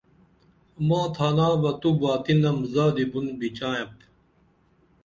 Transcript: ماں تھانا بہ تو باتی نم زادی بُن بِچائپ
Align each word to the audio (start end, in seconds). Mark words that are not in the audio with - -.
ماں 0.87 1.05
تھانا 1.15 1.47
بہ 1.61 1.71
تو 1.81 1.89
باتی 1.99 2.33
نم 2.41 2.57
زادی 2.73 3.05
بُن 3.11 3.25
بِچائپ 3.39 3.91